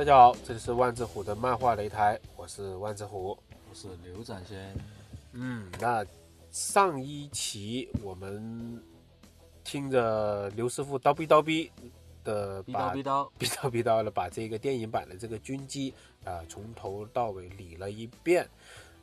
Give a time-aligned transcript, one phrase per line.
[0.00, 3.38] 大家好，这里是万智虎的漫画擂台，我是万智虎，
[3.68, 4.74] 我是刘展先。
[5.32, 6.02] 嗯，那
[6.50, 8.82] 上一期我们
[9.62, 11.70] 听着刘师傅叨逼叨逼
[12.24, 15.92] 的， 逼叨逼叨逼叨逼叨的把这个电影版的这个军机
[16.24, 18.48] 啊从头到尾理了一遍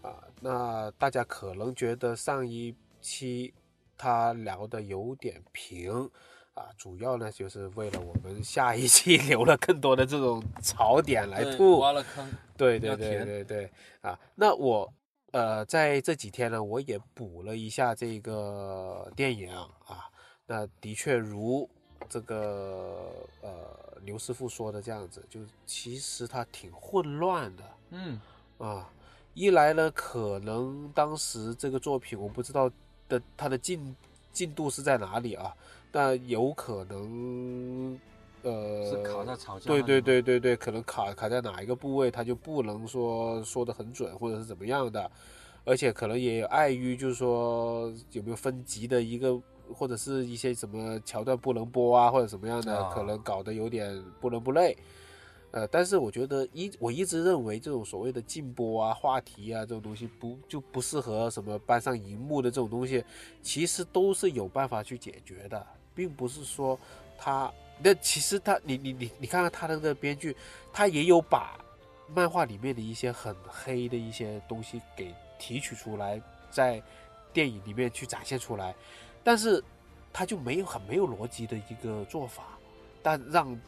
[0.02, 3.53] 啊，那大家可能觉得上一期
[3.95, 6.09] 他聊的有点平。
[6.57, 13.71] 啊，主要呢就是为了我们下一期 留了更多的这种槽点来吐，挖了坑，对对对对对
[14.02, 14.20] 啊。
[14.33, 14.91] 那我
[15.33, 20.09] 呃在这几天呢，我也补了一下这个电影啊。
[20.47, 21.70] 那的确如
[22.09, 27.63] 这个呃刘师傅说的这样子，就其实它挺混乱的。
[27.91, 28.19] 嗯
[28.58, 28.89] 啊，
[29.35, 32.67] 一来呢，可能当时这个作品我不知道
[33.08, 33.95] 的它的进
[34.33, 35.53] 进度是在哪里啊。
[35.91, 37.99] 那有可能，
[38.43, 39.66] 呃，是卡在吵架。
[39.66, 45.09] 对对对对对，可能卡卡在哪一个部位，他就不能说说的很准，或者是怎么样的。
[45.65, 49.38] 而且可能也碍于就是说有没有分级的一个，
[49.73, 54.77] 或者是一些什么桥段不能播啊，或者什么样的，可能搞得有点不伦不类。
[55.58, 63.03] 呃，但是我觉得一我一直认为这种所谓的禁播啊、话题啊这种东西不就不适合什么搬上荧幕的这种东西，
[63.41, 65.66] 其实都是有办法去解决的。
[65.95, 66.80] 并不是说
[67.17, 70.36] 他，那其实他，你你你你看看他的那个编剧，
[70.72, 71.59] 他也有把
[72.14, 76.21] 漫画里面的一些很黑的一些东西给提取出来，
[76.52, 76.80] 在
[77.33, 78.75] 电影里面去展现出来，
[79.23, 79.64] 但是
[80.14, 82.59] 他就没有很没有逻辑的一个做法，
[83.02, 83.59] 但让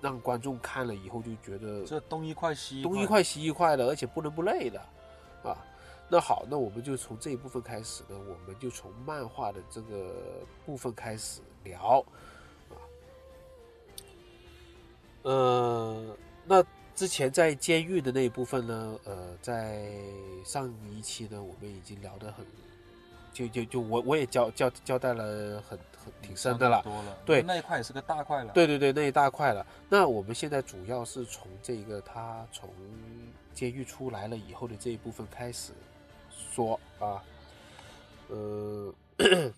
[0.00, 4.80] 让观众看了以后就觉得这东一块西东一块西一块的，而且不伦不类的
[5.42, 5.56] 啊。
[6.12, 10.12] 那好，那我们就从这一部分开始呢，我们就从漫画的这个
[10.66, 12.04] 部分开始聊
[12.68, 12.74] 啊。
[15.22, 16.64] 呃，那
[16.96, 19.88] 之前在监狱的那一部分呢，呃，在
[20.44, 22.44] 上一期呢，我们已经聊得很，
[23.32, 29.66] 就就就我我也交交交代了很很挺深的了，多了，对，那一块也是个大块了，对对对，那一大块了。
[29.88, 32.68] 那我们现在主要是从这个他从
[33.52, 35.72] 监狱出来了以后的这一部分开始。
[36.52, 37.22] 说啊，
[38.28, 38.92] 呃，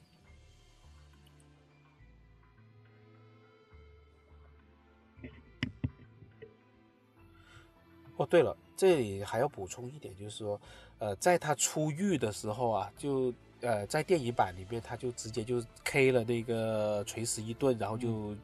[8.16, 10.60] 哦，对了，这里还要补充一点，就是说，
[10.98, 18.36] 呃，在他出狱的时候啊，就呃，在电影版里面，他就直接就 K 了那个锤石一顿，然后就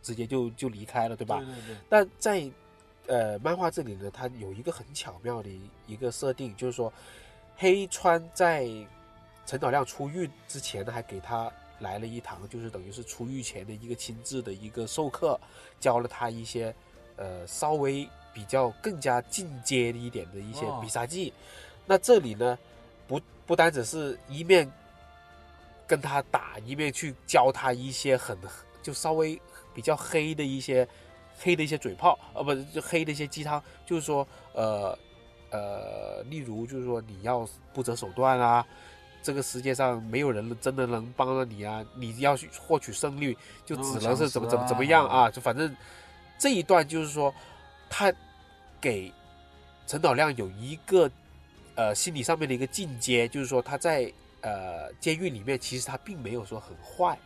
[0.00, 1.38] 直接就就离开了，对吧？
[1.38, 1.76] 对对对。
[1.88, 2.50] 但在
[3.08, 5.48] 呃漫画这里呢，它有一个很巧妙的
[5.88, 6.92] 一个设定，就是说。
[7.54, 8.66] 黑川在
[9.46, 15.38] 陈导亮出狱之前呢，还给他来了一堂，就是等于是出狱前的一个亲自的一个授课，
[15.78, 16.74] 教了他一些
[17.14, 21.32] 呃稍微比较更加进阶一点的一些必杀技。
[21.86, 22.58] 那这里呢，
[23.46, 24.70] 不不单只是一面
[25.86, 28.36] 跟他打，一面去教他一些很
[28.82, 29.40] 就稍微
[29.74, 30.88] 比较黑的一些
[31.38, 34.98] 黑的一些嘴炮，呃，不是就黑的一些鸡汤，就是说呃。
[35.54, 38.66] 呃，例如就是说你要不择手段啊，
[39.22, 43.36] 这个世界上没有人真的能帮到你啊，你要去获取胜利，
[43.66, 45.76] 就只能是怎么怎么怎么样啊，就反正
[46.38, 47.34] 这一段就是说，
[47.90, 48.10] 他
[48.80, 49.12] 给
[49.86, 51.10] 陈导亮有一个
[51.74, 57.18] 呃心理上面的一个进阶，就是说他在呃监狱里面其实他并没有说很坏，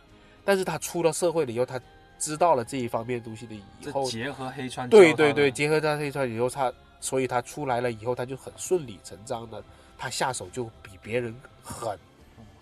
[0.43, 1.79] 但是他出了社会了以后，他
[2.19, 6.73] 知道了这一方面东西的以后，结合黑川，对对对，结合他黑川以后他。
[6.99, 9.63] 所以他出来了以后，他就很顺理成章的，
[9.99, 11.95] 他下手就比别人狠，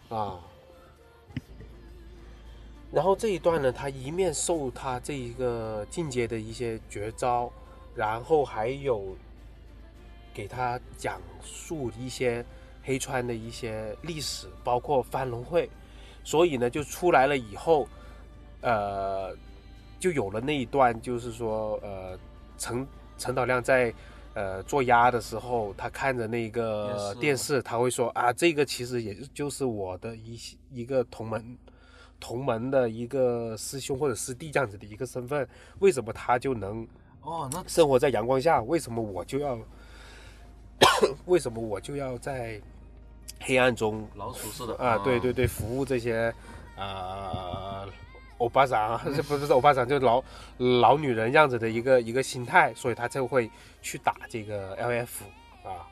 [0.09, 0.37] 啊。
[2.91, 7.49] 然后这一段呢，他一面受他这一个进阶的一些绝招，
[7.95, 9.15] 然后还有
[10.35, 12.45] 给他讲述一些
[12.83, 15.67] 黑川的一些历史，包括翻龙会。
[16.23, 17.87] 所以呢，就出来了以后，
[18.61, 19.35] 呃，
[19.99, 22.19] 就有了那一段，就是说，呃，
[22.57, 22.85] 陈
[23.17, 23.91] 陈导亮在。
[24.37, 30.37] 呃，做鸭的时候，他看着那个电视，他会说啊，这个其实也就是我的一
[30.69, 31.57] 一个同门，
[32.19, 35.47] 同门的一个师兄或者师弟这样子的一个身份，
[35.79, 36.85] 为什么他就能
[37.21, 38.61] 哦，那生活在阳光下？
[38.63, 39.57] 为什么我就要？
[41.25, 42.61] 为什么我就要在
[43.41, 44.97] 黑暗中老鼠似的啊？
[44.99, 46.33] 对对对，服务这些
[46.75, 47.85] 啊。
[48.37, 50.21] 欧巴桑， 这不是欧巴桑，就是老
[50.57, 53.49] 老女人样子的一个一个心态，所以他就会
[53.81, 55.07] 去打这个 LF
[55.63, 55.87] 啊。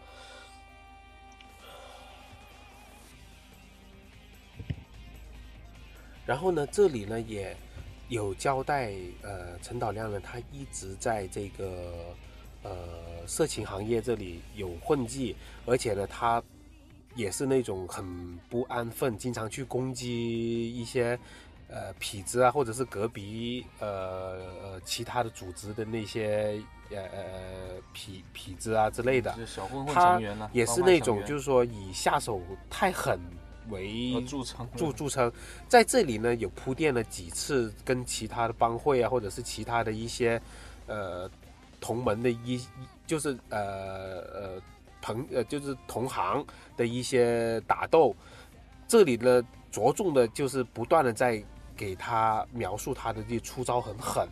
[6.26, 7.56] 然后呢，这里呢也
[8.10, 8.92] 有交代，
[9.22, 12.14] 呃，陈导亮呢，他一直在这个
[12.64, 16.42] 呃色情行业这里有混迹，而且呢，他
[17.16, 18.04] 也是那种很
[18.50, 21.18] 不安分，经常去攻击一些
[21.68, 33.20] 呃痞子啊，或者是隔壁呃呃其他的组织的那些呃呃痞痞子啊之类的，就是小混混成员呢，也是那种就是说以下手太狠
[33.70, 35.32] 为著称著著称，
[35.68, 40.42] 在这里呢有铺垫了几次跟其他的帮会啊，或者是其他的一些
[40.88, 41.30] 呃
[41.84, 42.66] 同门的一
[43.06, 43.60] 就是呃
[44.34, 44.62] 呃
[45.02, 46.46] 朋呃就是同行
[46.78, 48.16] 的一些打斗，
[48.88, 51.44] 这里呢着重的就是不断的在
[51.76, 54.26] 给他描述他的这出招很狠。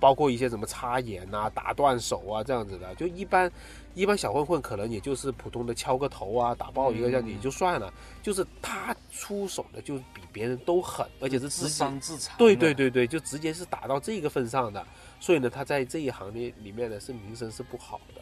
[0.00, 3.50] 包括一些什么插眼啊、打断手啊这样子的，就一般
[3.94, 12.36] 一般小混混可能也就是普通的敲个头啊、打爆一个这样也就算了，就是他出手的就比别人都狠，而且是自接伤自残。
[12.38, 14.86] 对对，对对，就直接是打到这个份上的，
[15.20, 18.20] 所以呢，他在这一行业里面呢是名声是不好的。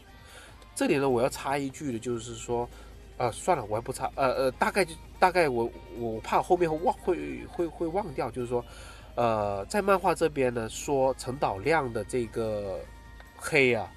[0.74, 2.68] 这里呢，我要插一句的就是说，
[3.16, 8.64] 呃，算了，我还不插，呃呃，大概就大概我我怕后面会忘会会会忘掉，就是说，
[9.14, 12.78] 呃，在漫画这边呢，说陈导亮的这个
[13.36, 13.90] 黑啊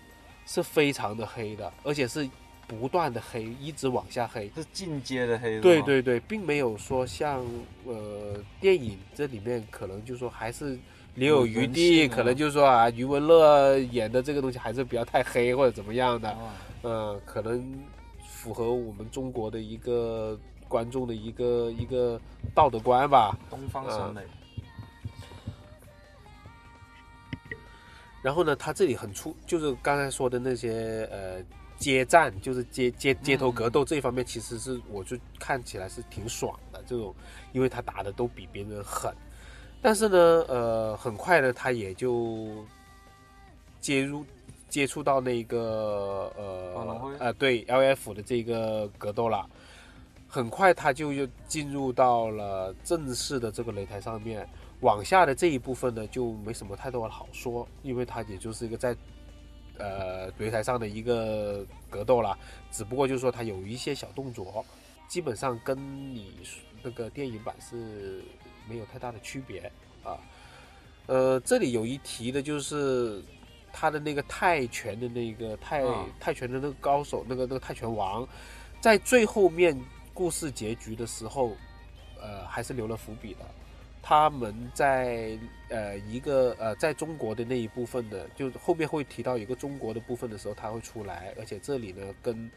[0.46, 2.30] 是非常的黑的，而且是
[2.66, 4.50] 不断的黑，一直往下黑。
[4.56, 5.60] 是进阶的黑。
[5.60, 7.46] 对，对对，并没有说像
[7.84, 10.80] 呃电影这里面可能就是说还是
[11.20, 17.84] 留有余地，可能就是说啊余文乐演的这个东西还是比较太黑或者怎么样的，啊，嗯、可能
[18.26, 22.20] 符合我们中国的一个观众的一个一个
[22.56, 23.38] 道德观吧。
[23.50, 24.22] 东方审美。
[28.22, 31.42] 然后呢，他这里很出，就是刚才说的那些呃
[31.78, 37.16] 街战，就是街街街头格斗这一方面，其实是我就看起来是挺爽的这种，
[37.54, 39.14] 因为他打的都比别人狠。
[39.82, 40.18] 但是呢，
[40.48, 42.66] 呃，很快呢，他也就
[43.80, 44.26] 接入
[44.68, 49.48] 接触到那个呃呃对 L F 的这个格斗了。
[50.32, 54.48] 很快他就又进入到了正式的这个擂台上面，
[54.82, 58.96] 往下的这一部分呢，就没什么太多的好说，因为他也就是一个在
[59.80, 62.38] 呃擂台上的一个格斗啦，
[62.70, 64.64] 只不过就是说他有一些小动作，
[65.08, 65.76] 基本上跟
[66.14, 66.32] 你
[66.84, 68.22] 那个电影版是
[68.70, 69.72] 没有太大的区别
[70.04, 70.18] 啊。
[71.08, 73.20] 呃，这里有一提的就是
[73.74, 78.28] 他的那个泰拳的那个泰、啊泰拳的那个高手，那个那个泰拳王，
[78.80, 79.76] 在最后面
[80.14, 81.56] 故事结局的时候，
[82.22, 83.40] 呃，还是留了伏笔的。
[84.02, 85.38] 他们在
[85.70, 92.52] 呃一个呃在中国的那一部分的，就后面会提到一个中国的部分的时候，他会出来，而且这里呢跟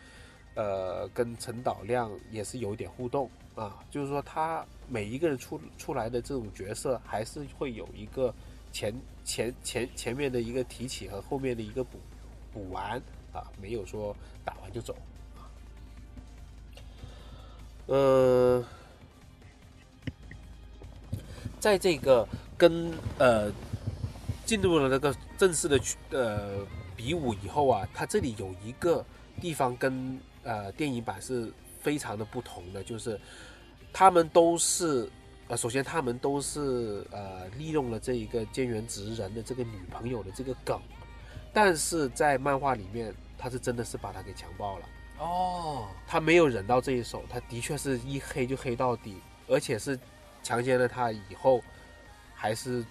[0.55, 8.35] 呃跟陈导亮也是有一点互动啊，就是说他每一个人出出来的这种角色，还是会有一个
[8.73, 8.95] 前
[9.25, 11.99] 前前前面的一个提起和后面的一个补
[12.53, 12.97] 补完
[13.33, 14.97] 啊，没有说打完就走
[15.37, 15.45] 啊。
[17.87, 18.65] 呃，
[21.61, 22.27] 在这个
[22.57, 23.53] 跟呃
[24.47, 25.79] 进入了那个正式的
[26.11, 26.67] 呃
[26.97, 29.05] 比武以后啊，它这里有一个
[29.41, 31.53] 地方跟呃电影版是
[31.83, 33.21] 非常的不同的，就是
[33.93, 35.11] 他们都是
[35.49, 40.81] 呃首先他们都是呃利用了这一个菅原直人的这个女朋友的这个梗，
[41.53, 44.87] 但是在漫画里面他是真的是把她给强暴了。
[45.19, 49.99] 哦，他没有忍到这一手，他的确是一黑就黑到底，而且是
[50.43, 51.63] 强奸了他以后，
[52.35, 52.85] 还是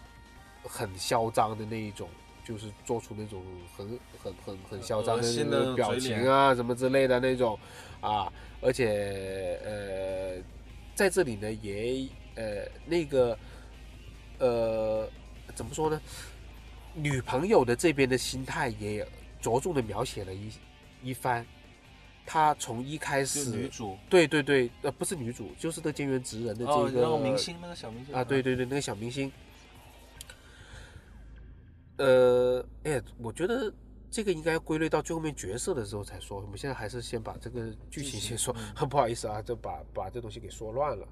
[0.63, 2.07] 很嚣张的那一种，
[2.51, 3.41] 就是做出那种
[3.77, 3.87] 很
[4.21, 7.57] 很很很嚣张的表情啊什么之类的那种
[8.01, 10.43] 啊，而且呃，
[10.93, 12.05] 在这里呢也
[12.35, 13.37] 呃那个
[14.39, 15.09] 呃
[15.55, 16.01] 怎么说呢，
[16.93, 19.07] 女朋友的这边的心态也
[19.39, 20.51] 着重的描写了一
[21.01, 21.45] 一番。
[22.25, 29.31] 她从一开始，女主对对对，呃，不是女主，就是那菅原直人的这个明星，那个小明星啊，对，对对，那个小明星。
[32.01, 33.71] 呃，哎，我觉得
[34.09, 36.41] 这个应该归类到最后面角色的时候才说。
[36.41, 41.07] 我们现在还是先把这个剧情先说，嗯不好意思啊，就把把这东西给说乱了。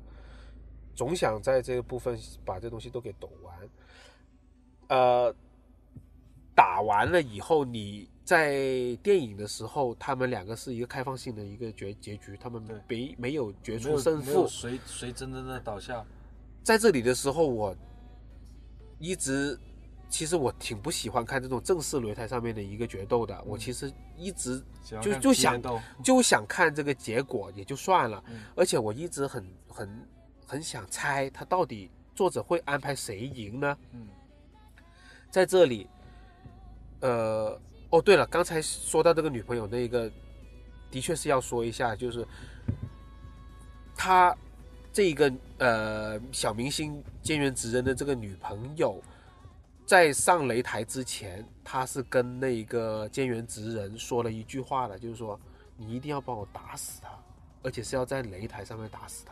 [0.96, 3.69] 总想在这个部分把这东西都给抖完。
[4.89, 5.36] 呃，
[6.55, 14.48] 打完了以后，你在电影的时候，他们两个是一个开放性的一个结结局，他们对没没有决出胜负。
[14.48, 16.03] 谁谁真正的倒下，
[16.63, 17.75] 在这里的时候，我
[18.98, 19.58] 一直
[20.10, 23.42] 其实我挺不喜欢看这种正式擂台上面的一个决斗的。
[23.46, 24.62] 我其实一直
[25.01, 25.62] 就就想
[26.04, 30.08] 就想看这个结果也就算了，嗯而且我一直很很
[30.46, 33.78] 很想猜他到底作者会安排谁赢呢？
[33.94, 34.08] 嗯，
[35.30, 35.88] 在这里，
[37.01, 37.62] 呃，
[37.92, 40.12] 哦，对了，刚才说到这个女朋友那个，
[40.89, 42.28] 的确是要说一下，就是
[43.96, 44.36] 他
[44.92, 49.01] 这个呃小明星菅原直人的这个女朋友，
[49.89, 55.39] 在上擂台之前，他是跟那个菅原直人说了一句话的，就是说
[55.75, 57.10] 你一定要帮我打死他，
[57.63, 59.25] 而且是要在擂台上面打死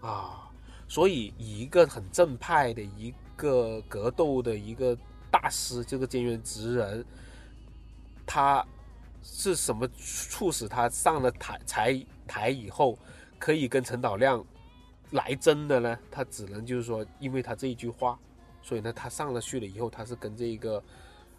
[0.00, 0.50] 他，啊，
[0.88, 4.98] 所以以一个很正派的一个格斗的一个
[5.30, 7.06] 大师，这个菅原直人，
[8.26, 8.66] 他
[9.22, 12.98] 是什么促使他上了台台台以后，
[13.38, 14.44] 可以跟陈导亮
[15.12, 15.96] 来真的呢？
[16.10, 18.18] 他只能就是说，因为他这一句话，
[18.62, 20.82] 所以呢，他上了去了以后，他是跟这个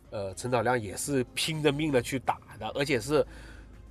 [0.10, 3.26] 呃陈早亮也是拼着命的去打的，而且是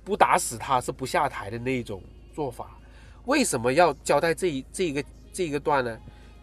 [0.03, 2.01] 不打死他是不下台的那一种
[2.33, 2.77] 做法。
[3.25, 5.99] 为什么要交代这一这一个这一个段呢？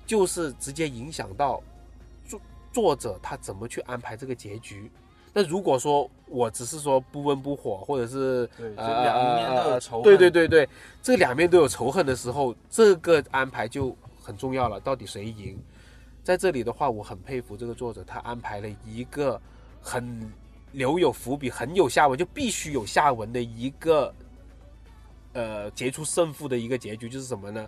[0.06, 1.60] 就是直接影响到
[2.24, 2.40] 作
[2.72, 4.88] 作者他怎么去安排这个结局。
[5.32, 10.04] 那如果说我只是说不温不火，或者是对，两面都有呃仇恨。
[10.04, 10.68] 对对对对，
[11.02, 14.78] 这两面都有仇恨的时候，这个安排就很重要了。
[14.78, 15.58] 到底谁赢？
[16.26, 19.40] 在这里的话，我很佩服这个作者，他安排了一个
[19.80, 20.28] 很
[20.72, 24.12] 留有伏笔、很有下文，就必须有下文的一个
[25.34, 27.64] 呃结出胜负的一个结局，就是什么呢？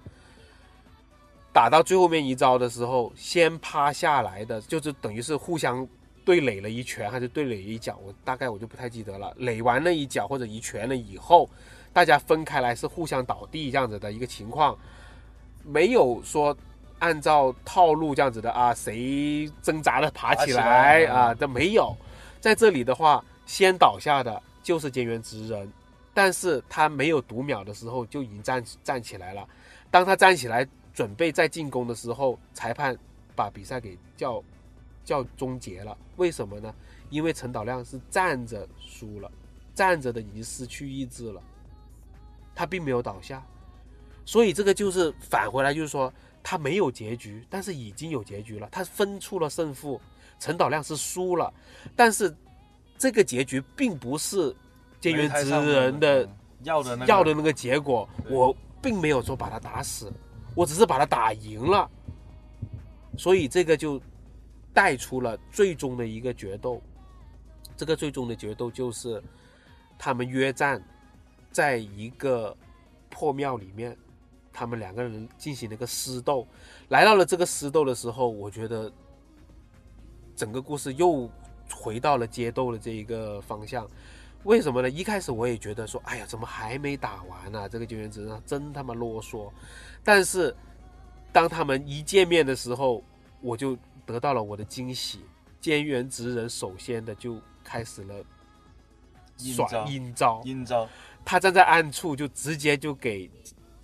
[1.53, 5.87] 打到最后面一招的时候，先趴下来的，就是等于是互相
[6.25, 9.33] 对垒了一拳，还是对垒一脚，我大概我就不太记得了。
[9.37, 11.49] 垒完了一脚或者一拳了以后，
[11.93, 14.77] 大家分开来是互相倒地这样子的一个情况，
[15.63, 16.57] 没有说
[16.99, 21.97] 按照套路这样子的啊，谁挣扎的爬起来来啊，这没有。
[22.41, 25.73] 在这里的话，先倒下的就是菅原直人，
[26.13, 29.49] 但是他没有读秒的时候就已经站站起来了。
[29.91, 32.97] 当他站起来准备再进攻的时候，裁判
[33.35, 34.43] 把比赛给叫
[35.05, 35.97] 叫终结了。
[36.17, 36.75] 为什么呢？
[37.11, 39.31] 因为陈导亮是站着输了，
[39.75, 41.41] 站着的已经失去意志了，
[42.55, 43.43] 他并没有倒下，
[44.27, 46.13] 所以这个就是返回来，就是说
[46.43, 50.01] 他没有结局，但是已经有结局了，他分出了胜负。
[50.41, 51.53] 陈导亮是输了，
[51.97, 52.33] 但是
[52.97, 54.55] 这个结局并不是
[55.01, 56.29] 菅原直人的
[56.63, 60.13] 要的那个结果，我并没有说把他打死，
[60.55, 61.91] 我只是把他打赢了，
[63.17, 64.01] 所以这个就
[64.73, 66.81] 带出了最终的一个决斗。
[67.77, 69.21] 这个最终的决斗就是
[69.99, 70.81] 他们约战，
[71.51, 72.57] 在一个
[73.09, 73.97] 破庙里面，
[74.53, 76.47] 他们两个人进行了一个私斗。
[76.89, 78.93] 来到了这个私斗的时候，我觉得
[80.37, 81.31] 整个故事又
[81.71, 83.89] 回到了街斗的这一个方向。
[84.45, 84.89] 为什么呢？
[84.89, 89.51] 一开始我也觉得说，哎呀，怎么还没打完呢、这个救援之人真他妈啰嗦。
[90.05, 90.55] 但是
[91.33, 93.03] 当他们一见面的时候，
[93.41, 93.77] 我就
[94.07, 95.21] 得到了我的惊喜。
[95.61, 98.25] 菅原直人首先的就开始了
[99.37, 100.89] 耍阴招，阴招，
[101.25, 103.29] 他站在暗处就直接就给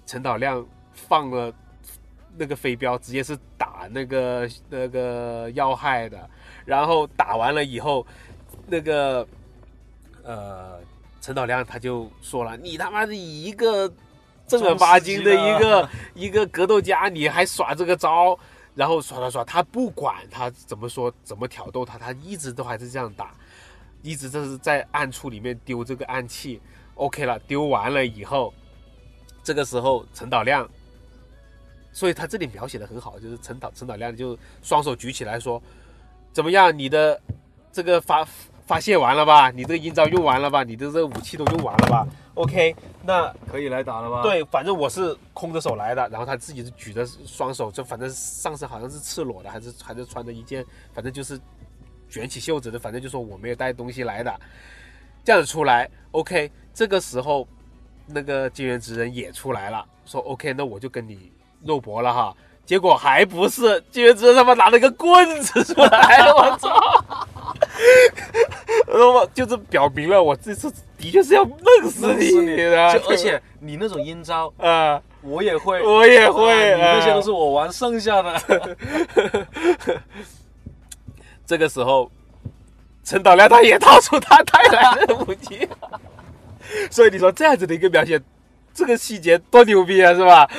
[0.07, 1.53] 陈导亮放了
[2.37, 6.29] 那个飞镖，直接是打那个那个要害的。
[6.65, 8.07] 然后打完了以后，
[8.67, 9.27] 那个
[10.23, 10.79] 呃
[11.21, 13.93] 陈导亮他就说了：“你他妈的一个
[14.47, 18.39] 正儿八经的一个一个格斗家，你还耍这个招？”
[18.75, 23.33] 然后耍耍耍，他不管他怎么说怎么挑逗他，他一直都还是这样打，
[24.03, 26.61] 一直这是在暗处里面丢这个暗器。
[26.97, 28.53] OK 了，丢完了以后，
[29.45, 30.69] 这个时候陈导亮，
[31.93, 35.63] 所以他这里描写的很好，就是陈导陈导亮就双手举起来说
[36.33, 37.21] ：“怎么样，你的
[37.71, 38.27] 这个发
[38.67, 39.51] 发泄完了吧？
[39.51, 40.65] 你这个阴招用完了吧？
[40.65, 42.75] 你的这个武器都用完了吧？OK，
[43.05, 51.39] 那可以来打了吧？，对，反正我是空着手来的，然后他自己是举着双手，就反正上身好像是赤裸的，还是还是穿着一件，反正就是
[52.09, 54.35] 卷起袖子的，反正就说我没有带东西来的，
[55.23, 57.47] 这样子出来，OK，这个时候
[58.07, 61.33] 那个金元直人也出来了，说 OK，那我就跟你
[61.65, 62.35] 肉搏了哈，
[62.67, 67.07] 结果还不是金元直人他妈拿了个棍子出来， 我操！
[68.87, 75.01] 我就是表明了我这次的确是要弄死你的，就而且你那种阴招 啊。
[75.23, 78.77] 我也会，我也会，啊你那些啊都是我玩剩下的。
[81.47, 82.11] 这个时候，
[83.03, 85.67] 陈导亮他也掏出他带来的武器，
[86.90, 88.21] 所以你说这样子的一个描写，
[88.73, 90.50] 这个细节多牛逼啊，是吧？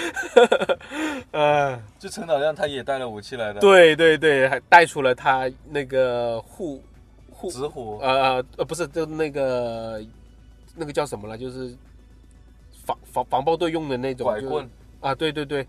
[1.32, 6.82] 呃，就陈导亮他也带了武器来的，，对对对，还带出了他那个护
[7.30, 10.02] 护直火，呃呃不是，就那个
[10.76, 11.76] 那个叫什么了，就是
[12.86, 14.70] 防防防暴队用的那种就是拐棍，
[15.02, 15.68] 啊，对对对，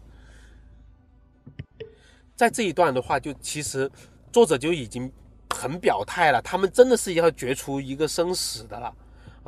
[2.36, 3.90] 在这一段的话，就其实
[4.30, 5.10] 作者就已经
[5.50, 8.94] 很表态了，他们真的是要决出一个生死的了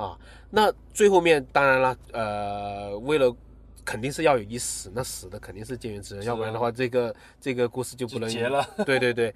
[0.03, 0.19] 啊。
[0.51, 3.35] 那最后面当然了，呃，为了
[3.85, 8.67] 肯定是要有一死，那死的肯定是菅原直人，要不然的话，这个这个故事就不能就结了。
[8.87, 9.35] 对对对，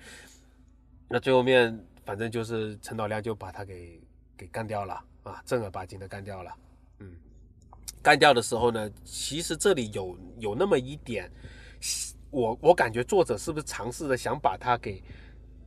[1.08, 4.00] 那最后面反正就是陈导亮就把他给
[4.36, 6.52] 给干掉了啊，正儿八经的干掉了。
[6.98, 7.14] 嗯，
[8.02, 11.30] 干掉的时候呢，其实这里有有那么一点，
[12.30, 15.02] 我我感觉作者是不是尝试着想把他给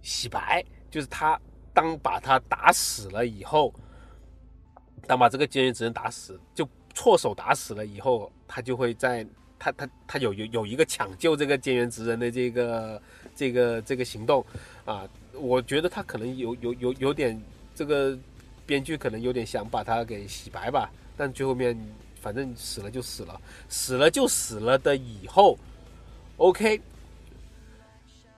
[0.02, 1.40] 洗白，就是他
[1.74, 3.74] 当把他打死了以后，
[5.08, 9.26] 当把这个菅原直人打死，就错手打死了以后，他就会在
[9.60, 13.02] 他他他有有有一个抢救这个菅原直人的这个
[13.36, 14.46] 这个这个行动
[14.84, 17.42] 啊，我觉得他可能有有有有点
[17.74, 18.18] 这个
[18.66, 21.78] 编剧可能有点想把他给洗白吧，但最后面
[22.20, 25.58] 反正死了就死了，死了就死了的以后
[26.38, 26.82] ，OK，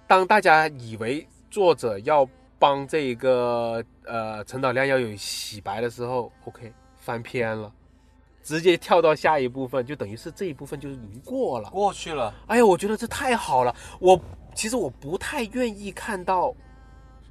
[0.05, 2.27] 当大家以为作者要
[2.59, 7.71] 帮这一个呃陈导亮要有洗白的时候，OK 翻篇了，
[8.43, 11.69] 直接跳到下一部分，就等于是这一部分就是已经过了。
[11.69, 13.75] 过去了，哎呀，我觉得这太好了。
[13.99, 14.19] 我
[14.55, 16.53] 其实我不太愿意看到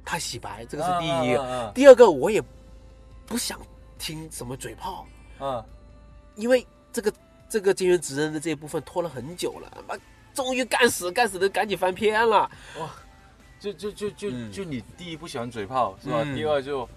[0.05, 1.35] 他洗白，这个是第一。
[1.35, 2.41] 嗯第二个，我也
[3.25, 3.59] 不想
[3.99, 5.05] 听什么嘴炮，
[5.39, 5.63] 嗯，
[6.35, 7.13] 因为这个
[7.49, 9.95] 这个金元直人的这一部分拖了很久了，妈
[10.33, 12.49] 终于干死干死的赶紧翻篇了。
[13.59, 16.21] 就就就就嗯就你第一不喜欢嘴炮是吧？
[16.23, 16.87] 嗯第二就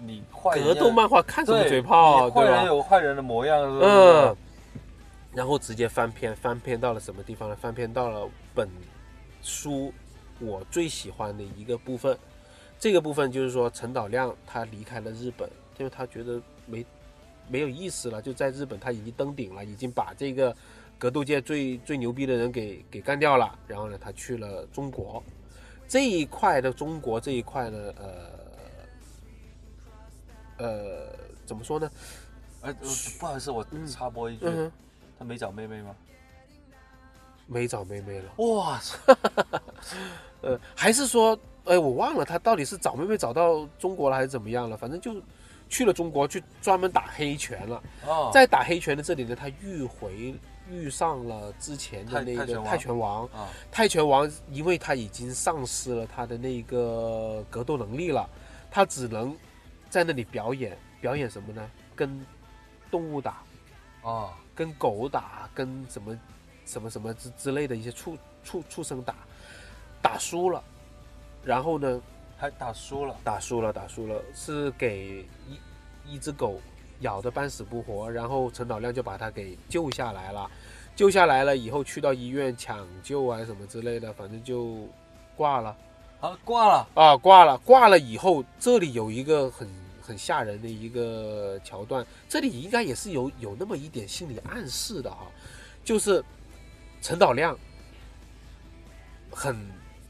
[0.00, 2.66] 你坏人格斗漫画看什么嘴炮，你坏人对吧？
[2.66, 3.86] 有坏人的模样是吧？
[3.86, 4.36] 嗯，
[5.32, 7.56] 然后直接翻篇，翻篇到了什么地方呢？
[7.56, 8.68] 翻篇到了本
[9.42, 9.92] 书
[10.40, 12.16] 我最喜欢的一个部分，
[12.78, 16.86] 这个部分就是说陈导亮他离开了日本，因为他觉得没
[17.48, 20.54] 没有意思了，就在日本他已经登顶了，已经把这个
[20.96, 25.22] 格斗界最最牛逼的人给给干掉了，然后呢，他去了中国
[25.88, 27.94] 这一块的中国这一块呢，
[30.58, 31.90] 呃呃，怎么说呢？
[32.62, 34.70] 哎，呃不好意思，我嗯插播一句，
[35.18, 35.94] 他没找妹妹吗？
[37.46, 38.30] 没找妹妹了。
[38.36, 38.80] 哇，
[40.42, 44.76] 呃，还是说，哎，我忘了他到底是找妹妹找到中国了还是怎么样了？
[44.76, 45.22] 反正就
[45.70, 47.82] 去了中国，去专门打黑拳了。
[48.06, 50.34] 哦，在打黑拳的这里呢，他遇回
[50.70, 52.64] 遇上了之前的那个泰泰拳王。
[52.64, 53.24] 泰拳王。
[53.26, 58.28] 啊，泰拳王因为他已经丧失了他的那个格斗能力了，
[58.70, 59.36] 他只能
[59.90, 61.70] 在那里表演，表演什么呢？
[61.96, 62.24] 跟
[62.90, 63.42] 动物打，
[64.02, 66.18] 啊，跟狗打，跟什么
[66.64, 69.14] 什么什么之之类的一些畜畜畜生打，
[70.00, 70.62] 打输了，
[71.42, 72.00] 然后呢，
[72.36, 75.26] 还打输了，打输了，打输了，是给
[76.04, 76.60] 一一只狗
[77.00, 80.50] 咬得半死不活，然后陈导亮就把他给救下来了，
[80.96, 84.88] 救下来了以后去到医院抢救啊什么之类的，反正就
[85.36, 85.76] 挂了。
[86.20, 89.68] 啊，挂了，啊，挂了，挂了以后，这里有一个很
[90.02, 95.28] 很吓人的一个桥段，这里应该也是有有那么一点心理暗示的哈，
[95.84, 96.24] 就是
[97.00, 97.56] 陈导亮
[99.30, 99.56] 很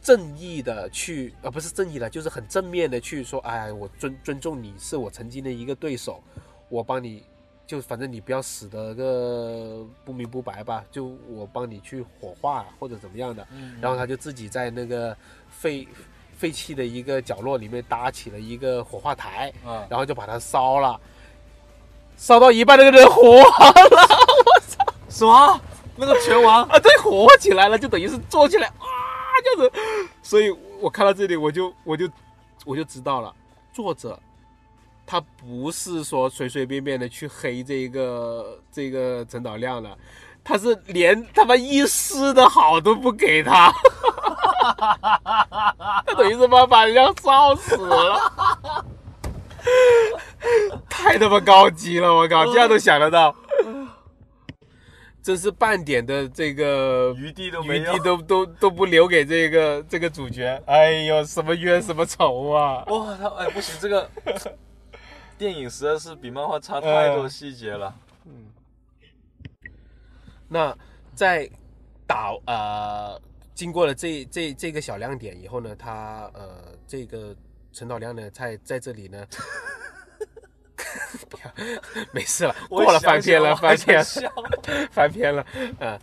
[0.01, 6.22] 正义的去，啊，不是正义的，就是很正面的去说，哎，我尊尊重你，是我曾经的一个对手，
[6.68, 7.22] 我帮你，
[7.66, 15.16] 就反正你不要死的个不明不白吧，就我帮你去火化或者怎么样的，嗯然后他就自己在那个
[15.50, 15.87] 废
[16.37, 21.00] 废弃的一个角落里面搭起了一个火化台，啊，然后就把它烧了，
[22.16, 25.61] 烧到一半那个人活了，我 操什么？
[26.00, 28.87] 那个拳王啊，对，火起来了，就等于是坐起来啊，
[29.42, 29.78] 这样子。
[30.22, 30.48] 所以
[30.81, 32.09] 我看到这里，我就我就
[32.64, 33.35] 我就知道了，
[33.72, 34.16] 作者
[35.11, 39.97] 他不是说随随便便的去黑这个这个陈导亮了，
[40.44, 43.73] 他是连他妈一丝的好都不给他，
[46.07, 48.85] 他等于是把把人家烧死了。
[50.90, 52.14] 太他妈高级了！
[52.14, 53.35] 我靠，这样都想得到，
[55.23, 58.05] 真是半点的这个余地都没有余地。
[58.05, 60.62] 都都都不留给这个这个主角。
[60.66, 62.85] 哎呦，什么冤什么仇啊！
[62.88, 64.11] 哇，他哎不行，这个
[65.38, 67.94] 电影实在是比漫画差太多细节了。
[68.27, 68.53] 嗯
[70.48, 70.77] 那
[71.14, 71.48] 在
[72.07, 73.20] 打呃，
[73.55, 77.37] 经过了这这这个小亮点以后呢，他呃，这个
[77.72, 79.27] 陈导亮呢，在在这里呢，
[82.12, 84.05] 没事了，我过了翻篇了，翻篇了，
[84.90, 85.46] 翻篇了，
[85.79, 85.98] 呃。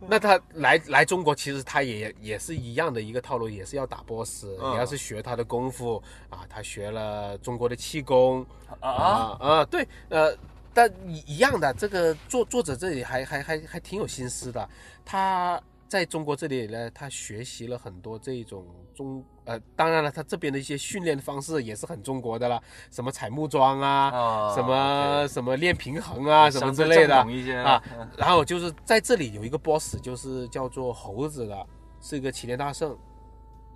[0.00, 6.46] 那他来来中国，其实他也也是一样的一个套路，也是要打 boss，、嗯也要是学他的功夫啊。
[6.48, 8.44] 他学了中国的气功，
[8.80, 10.36] 啊，啊啊，对，呃，
[10.74, 14.68] 但一一样的，这个作作者这里还还还还挺有心思的。
[15.04, 27.16] 他在中国这里呢，他学习了很多这种中呃，当然了，他这边的一些训练方式也是很中国的了，什么踩木桩啊，啊，什么什么练平衡啊，什么之类的
[27.62, 27.82] 啊。
[28.18, 31.66] 然后就是在这里有一个 boss，就是叫做猴子的，
[32.00, 32.96] 是一个齐天大圣，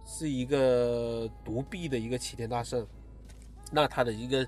[0.05, 2.87] 是一个独臂的一个齐天大圣。
[3.71, 4.47] 那他的一个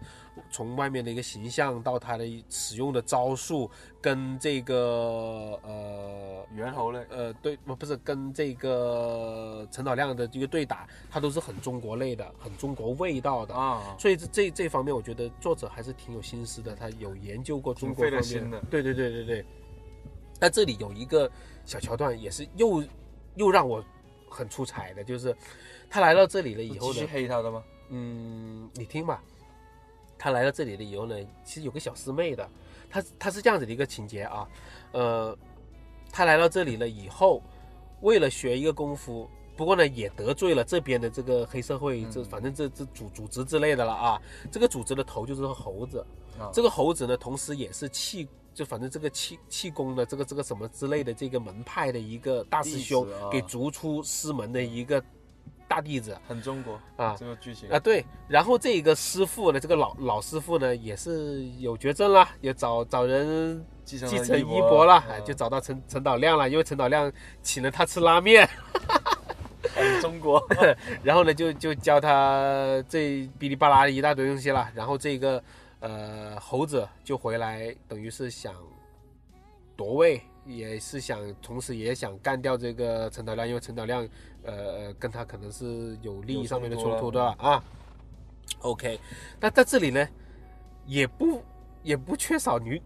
[0.51, 13.55] 从外面的一个形象到他的使用的招数，跟这个呃猿猴类，呃对不不是跟这个陈导亮的一个对打，他都是很中国类的，很中国味道的。
[13.55, 19.47] 啊，所以这这这方面，我觉得作者还是挺有心思的，他有研究过中国方面心的对对对对对。
[20.41, 21.31] 那这里有一个
[21.65, 22.83] 小桥段，也是又
[23.37, 23.85] 又让我
[24.29, 25.37] 很出彩的，就是
[25.89, 27.63] 他来到这里了以后呢是，黑他的吗？
[27.95, 29.23] 嗯，你听吧，
[30.19, 32.49] 他来到这里了以后呢，其实有个小师妹的，
[32.89, 34.49] 他他是这样子的一个情节啊，
[34.93, 35.37] 呃，
[36.11, 37.43] 他来到这里了以后，
[38.01, 42.25] 为了学一个功夫，不过呢也得罪了这边的这个黑社会，这嗯。
[42.25, 46.05] 反正这这组组织之类的了啊，这个组织的头就是猴子，
[46.39, 46.51] 啊。
[46.53, 48.27] 这个猴子呢，同时也是气。
[48.55, 55.03] 就反正这个气气功的这个这个什么之类的这个门派的一个大师兄给逐出师门的一个
[55.73, 57.17] 大弟子，很中国啊。
[57.19, 57.67] 这个剧情。
[57.71, 68.47] 啊，对，然后这个师傅呢，这个老老师傅呢，也是有绝症了，也找找人继承继承衣钵钵了，就找到陈陈导亮了，因为陈导亮请了他吃拉面，
[69.75, 70.47] 很中国，
[71.03, 75.43] 然后呢，就就教他这哔哩吧啦的一大堆东西了，然后这个
[75.81, 78.55] 呃猴子就回来，等于是想
[79.75, 84.09] 夺位，也是想同时也想干掉这个陈导亮，因为陈导亮
[84.43, 87.63] 呃呃跟他可能是有利益上面的冲突冲突的啊。
[88.61, 88.99] OK，
[89.41, 90.09] 那在这里呢，
[90.87, 91.43] 也不
[91.83, 92.81] 也不缺少女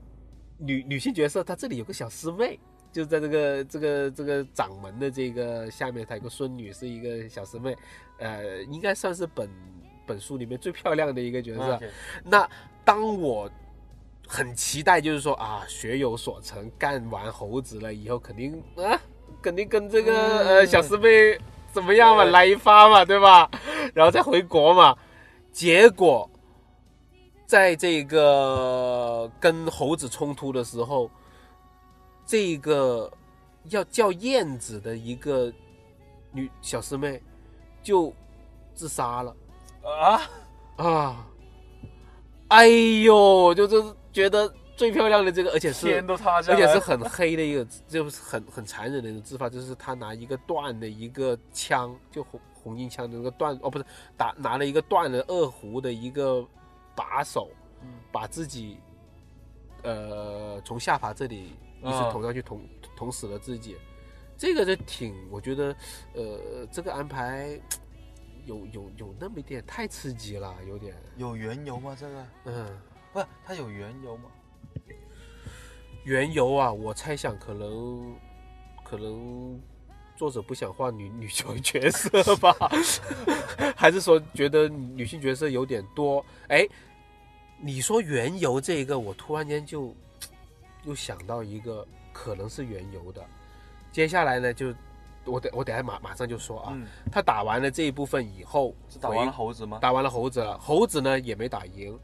[0.58, 2.58] 女女性角色，她这里有个小师妹。
[2.92, 7.76] 就是在这个这个这个掌门的这个下面，她有个孙女，是一个小师妹，
[8.18, 9.50] 呃，应该算是本
[10.06, 11.78] 本书里面最漂亮的一个角色。
[12.24, 12.48] 那
[12.86, 13.50] 当我
[14.26, 19.00] 很期待，就是说啊，学有所成，干完猴子了以后，肯定啊，
[19.40, 21.38] 肯定跟这个、嗯呃小师妹
[21.72, 23.50] 怎么样嘛，对来一发嘛，对吧？
[23.94, 24.96] 然后再回国嘛。
[25.52, 26.28] 结果
[27.46, 31.10] 在这个跟猴子冲突的时候，
[32.26, 33.10] 这个
[33.70, 35.52] 要叫燕子的一个
[36.32, 37.22] 女小师妹
[37.82, 38.12] 就
[38.74, 39.36] 自杀了。
[39.82, 40.20] 啊，
[40.76, 41.26] 啊，
[42.48, 53.84] 哎呦，就就是觉得最漂亮的这个，而且是天都塌下来，而且是很黑的一个，就是很很残忍的一种自发，就是他拿一个断的一个枪，就红红缨枪的那个断，哦不是
[54.16, 56.42] 打拿了一个断的二胡的一个
[56.94, 57.50] 把手，
[57.82, 57.88] 嗯。
[58.10, 58.78] 把自己
[59.82, 61.52] 呃从下巴这里
[61.82, 63.76] 一直啊捅上去，捅捅死了自己。
[64.38, 65.76] 这个就挺，我觉得，
[66.14, 67.60] 呃，这个安排
[68.46, 71.96] 有有有那么一点太刺激了，有点，有缘由吗？
[71.98, 72.26] 这个？
[72.44, 72.78] 嗯，
[73.16, 74.24] 不是，它有缘由吗？
[76.04, 78.14] 缘由啊，我猜想可能
[78.84, 79.58] 可能
[80.16, 82.54] 作者不想画女女角角色吧，
[83.74, 86.22] 还是说觉得女性角色有点多？
[86.48, 86.68] 哎，
[87.58, 89.94] 你说缘由这一个，我突然间就
[90.84, 93.24] 又想到一个可能是缘由的。
[93.90, 94.74] 接下来呢，就
[95.24, 99.78] 我等我等下马马上就说啊，嗯，他打完了这一部分以后，是打完了猴子吗？
[99.80, 101.98] 打完了猴子了，猴子呢也没打赢，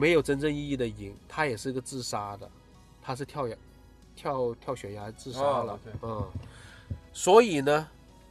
[0.00, 2.50] 没有真正意义的赢，他也是个自杀的，
[3.02, 3.54] 他是跳崖
[4.16, 7.86] 跳跳悬崖自杀了，哦嗯，所以呢，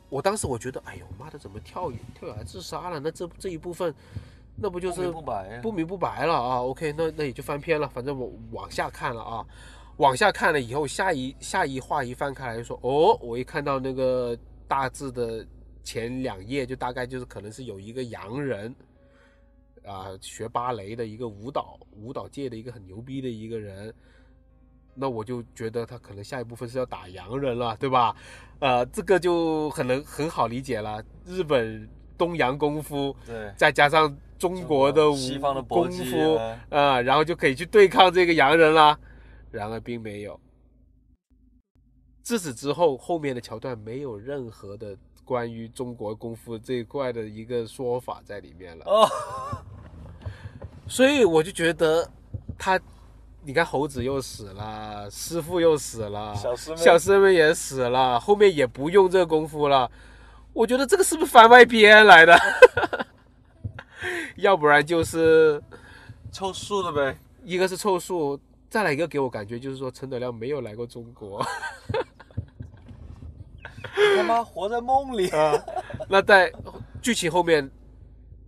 [0.10, 3.00] 我当时我觉得，哎呦妈的，怎么跳跳崖自杀了？
[3.00, 3.94] 那这这一部分，
[4.56, 5.12] 那不就是
[5.62, 9.46] 不明不白了啊？OK，那那也就翻篇了，反正我往下看了啊，
[9.98, 14.36] 往下看了以后，下一下一话一翻开来就说，哦，我一看到那个
[14.68, 15.46] 大致的
[15.84, 18.74] 前两页，就大概就是可能是有一个洋人。
[19.90, 23.92] 啊，学芭蕾的一个舞蹈舞蹈界的一个很牛逼的一个人，
[24.94, 28.16] 那我就觉得他可能下一部分是要打洋人了，对吧？
[28.60, 39.00] 呃，这个就很能很好理解了，日本东洋功夫对，再加上中国的武西方的功夫，啊啊，然后就可以去对抗这个洋人了。
[39.52, 40.40] 然而并没有。
[42.22, 48.86] 自此之后，后面的桥段没有任何的关于中国功夫这一块的一个说法在里面了。
[48.86, 49.10] 哦，
[50.90, 52.06] 所以我就觉得
[52.58, 52.78] 他，
[53.44, 59.90] 你看猴子又死了，师傅又死了，小师妹小师妹也死了，后面也不用这功夫了。
[60.52, 62.38] 我觉得这个是不是番外篇来的？
[64.38, 65.62] 要不然就是
[66.32, 67.18] 凑数的呗。
[67.44, 71.46] 一个是凑数，再来一个给我感觉就是说陈德亮没有来过中国
[74.18, 75.30] 他妈活在梦里。
[75.38, 75.54] 啊。
[76.08, 76.52] 那在
[77.02, 77.70] 剧情后面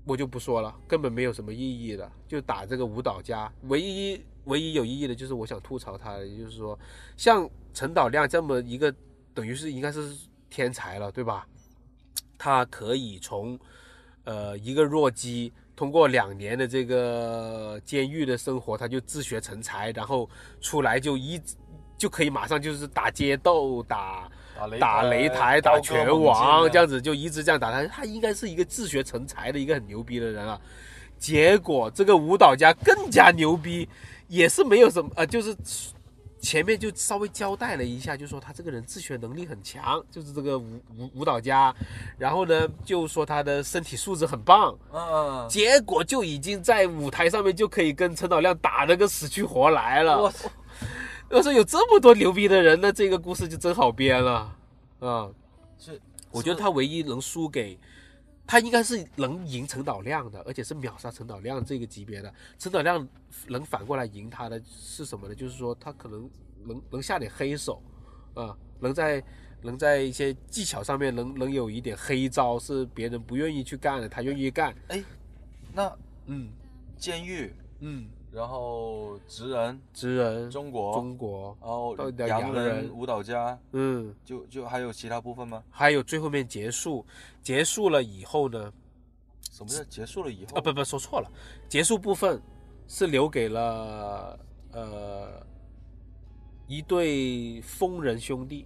[0.06, 3.52] 我就不说了，根本没有什么意义了，就打这个舞蹈家。
[3.64, 6.78] 唯一唯一有意义的就是我想吐槽他，也就是说，
[7.16, 8.94] 像陈导亮这么一个，
[9.34, 10.16] 等于是应该是
[10.50, 11.48] 天才了，对吧？
[12.38, 13.58] 他可以从
[14.24, 20.28] 呃一个弱鸡，通过两年的这个监狱的生活，他就自学成才，然后
[20.60, 21.40] 出来就一
[21.96, 24.28] 就可以马上就是打街斗打。
[24.80, 27.86] 打擂台、打拳王这样子，就一直这样打他。
[27.88, 30.60] 他应该是一个自学成才的一个很牛逼的人啊。
[31.18, 33.88] 结果这个舞蹈家更加牛逼，
[34.28, 35.56] 也是没有什么呃，就是
[36.40, 41.72] 前面就稍微交代了一下，就说他这个人自学能力很强，就是这个舞舞舞蹈家。
[42.18, 44.76] 然后呢，就说他的身体素质很棒。
[44.92, 45.48] 嗯。
[45.48, 50.20] 结果就已经在舞台上面就可以跟陈导亮打了个死去活来了。
[50.20, 50.50] 我操！
[51.32, 54.56] 要是有这么多牛逼的人，那这个故事就真好编了，
[55.00, 55.30] 啊！
[55.78, 57.80] 是，我觉得他唯一能输给，
[58.46, 62.34] 他应该是能赢陈导亮的，而且是秒杀陈导亮这个级别的。
[62.60, 63.08] 陈导亮
[63.48, 65.34] 能反过来赢他的是什么呢？
[65.34, 66.30] 就是说他可能
[66.66, 67.82] 能能下点黑手，
[68.34, 69.24] 啊，能在
[69.62, 74.76] 能在一些技巧上面能能有一点黑招，是别人不愿意去干的，他愿意干。
[74.90, 75.02] 哎，
[75.74, 76.50] 那嗯，
[76.98, 78.10] 监狱，嗯。
[78.32, 85.62] 然后职人，职人，中国，中国，然后洋人舞蹈家，嗯，就就还有其他部分吗？
[85.70, 87.06] 还有最后面结束，
[87.44, 88.72] 结束了以后呢？
[89.52, 90.58] 什么叫结束了以后？
[90.58, 91.30] 啊，不不，说错了，
[91.68, 92.42] 结束部分
[92.88, 94.40] 是留给了
[94.72, 95.46] 呃
[96.68, 98.66] 一对疯人兄弟。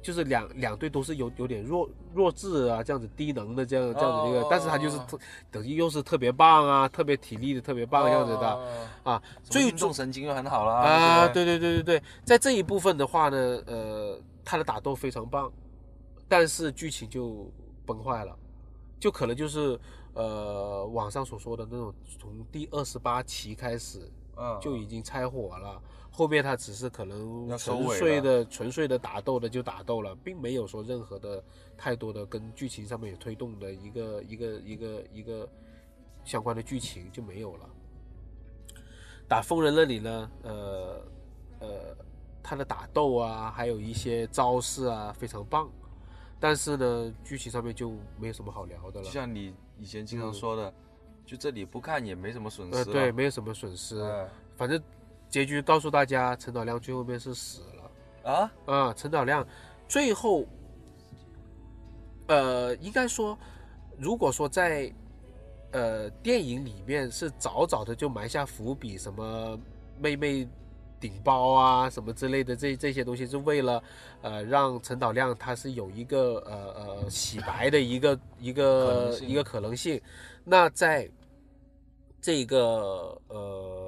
[0.00, 5.18] 就是两两队都是有有点弱弱智啊，这样子低能的这样这样子一个，但是他就是特
[5.50, 8.58] 等于又是特别棒啊，特别体力的特别棒这样子的
[9.02, 11.58] 啊，最重神经又很好了啊，对对？
[11.58, 15.52] 对对对，在这一部分的话呢，呃，他的打斗非常棒，
[16.28, 17.50] 但是剧情就
[17.84, 18.34] 崩坏了，
[19.00, 19.78] 就可能就是
[20.14, 24.10] 呃网上所说的那种从第二十八期开始，
[24.60, 25.80] 就已经拆火了。
[26.18, 31.40] 后面他只是可能纯粹的、纯粹的打斗的就打斗了，并没有说任何的
[31.76, 35.48] 太多的跟剧情上面有推动的一个一个一个一个
[36.24, 37.70] 相关的剧情就没有了。
[39.28, 41.00] 打疯人那里呢，呃
[41.60, 41.96] 呃，
[42.42, 45.70] 他的打斗啊，还有一些招式啊非常棒，
[46.40, 49.06] 但是呢，剧情上面就没有什么好聊的了。
[49.06, 50.74] 就像你以前经常说的，
[51.24, 52.76] 就这里不看也没什么损失。
[52.76, 54.04] 呃，对，没有什么损失，
[54.56, 54.82] 反正。
[55.30, 57.60] 结局告诉大家，陈导亮最后面是死
[58.24, 58.94] 了啊啊！
[58.94, 59.46] 陈导亮
[59.86, 60.46] 最后，
[62.28, 63.38] 呃，应该说，
[63.98, 64.90] 如果说在
[65.72, 69.58] 呃电影里面是早早的就埋下伏笔，什么
[69.98, 70.48] 妹妹
[70.98, 73.82] 顶包啊，什么之类的，这这些东西是为了
[74.22, 80.00] 呃让陈导亮他是有一个呃呃洗白的一个 一个一个可能性。
[80.42, 81.06] 那在
[82.18, 83.87] 这个呃。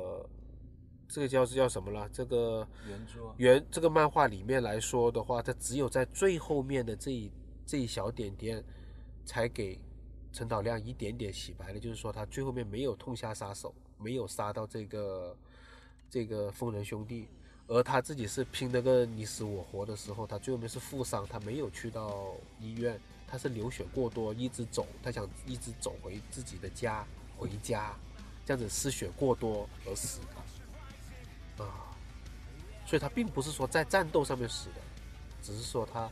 [1.10, 2.08] 这个叫是叫什么了？
[2.12, 7.30] 这个原著原这个漫画里面来说的话，它只有在最后面的这一
[7.66, 8.62] 这一小点点，
[9.24, 9.78] 才给
[10.32, 11.80] 陈导亮一点点洗白了。
[11.80, 15.36] 就是说他最后面没有痛下杀手，没有杀到这个
[16.08, 17.26] 这个疯人兄弟，
[17.66, 27.04] 而他自己是拼了个你死我活的时候，他最后面是负伤，他没有去到医院，他是流血过多一直走，他想一直走回自己的家
[27.36, 27.96] 回家，
[28.46, 30.26] 这样子失血过多而死的。
[31.64, 31.92] 啊，
[32.86, 34.80] 所以他并不是说在战斗上面死的，
[35.42, 36.08] 只是说他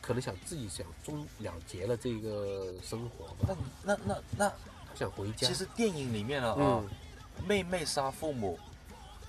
[0.00, 3.56] 可能想自己想终了结了这个生活吧。
[3.82, 5.46] 那那那那他想回家。
[5.48, 6.82] 其实电影里面了啊，
[7.46, 8.58] 妹妹杀父母，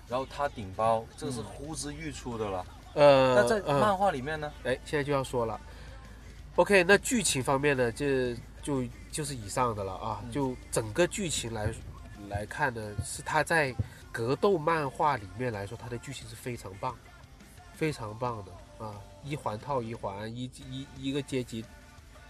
[0.07, 2.65] 然后他顶包，这个是呼之欲出的了。
[2.93, 4.51] 呃，那在漫画里面呢？
[4.63, 5.59] 哎，现在就要说了。
[6.55, 10.23] OK，那剧情方面呢，就就就是以上的了啊。
[10.31, 11.73] 就整个剧情来
[12.29, 13.73] 来看呢，是他在。
[14.15, 16.95] 格斗漫画里面来说，它的剧情是非常棒，
[17.73, 18.95] 非常棒的啊！
[19.25, 21.65] 一环套一环，一一一个阶级，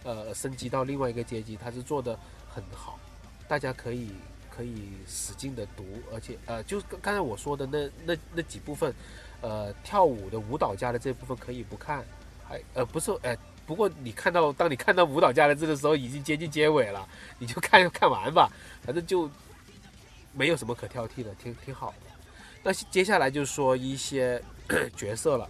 [0.02, 2.18] 呃，升级到另外一个阶级，它是做的
[2.50, 3.00] 很好。
[3.48, 4.10] 大家可以
[4.50, 8.92] 可以使劲的读，而且呃，就刚才我说的那那那几部分，
[9.42, 12.04] 呃，跳舞的舞蹈家的这部分可以不看，
[12.50, 18.50] 还呃不是哎，不过你看到当你看到舞蹈家的这个时候，已经接近结尾了，你就看看完吧，
[18.82, 19.30] 反正就。
[20.36, 22.12] 没有什么可挑剔的，挺挺好的。
[22.62, 24.42] 那接下来就是说一些
[24.96, 25.50] 角色了。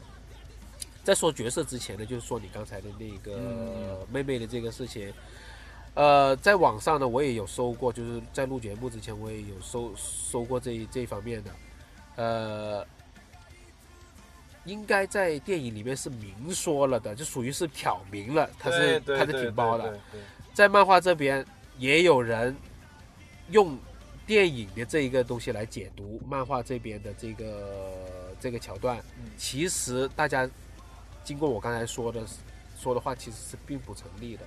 [1.03, 5.13] 在说角色之前呢，就是说你刚才的那个妹妹的这个事情。
[5.93, 11.51] 呃，在网上呢，我也有搜过，就是在录节目之前，我也有搜搜过这一这方面的。
[12.17, 12.85] 呃，
[14.65, 19.97] 应该在电影里面是明说了的，就属于是挑明了，他是他是挺包的。
[20.53, 21.45] 在漫画这边
[21.77, 22.53] 也有人
[23.51, 23.77] 用
[24.25, 28.05] 电影的这一个东西来解读漫画这边的这个
[28.39, 28.99] 这个桥段。
[29.37, 30.49] 其实大家
[31.23, 32.21] 经过我刚才说的
[32.77, 34.43] 说的话，其实是并不成立的。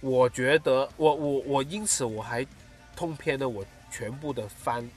[0.00, 2.46] 我觉得，我我我因此我还
[2.94, 4.88] 通篇的我全部的翻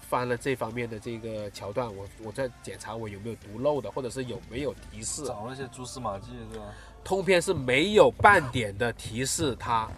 [0.00, 6.66] 翻了这方面的这个桥段，我我在检查我有没有读漏的，或者是有没有提示，找那些蛛丝马迹，是吧？
[7.04, 9.88] 通篇是没有半点的提示，它